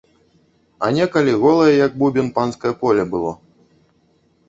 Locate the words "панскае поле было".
2.41-3.31